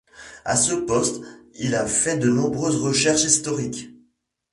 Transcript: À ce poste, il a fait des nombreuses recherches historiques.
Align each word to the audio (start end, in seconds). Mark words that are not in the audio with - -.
À 0.45 0.55
ce 0.55 0.73
poste, 0.73 1.21
il 1.53 1.75
a 1.75 1.85
fait 1.85 2.17
des 2.17 2.25
nombreuses 2.27 2.77
recherches 2.77 3.23
historiques. 3.23 3.89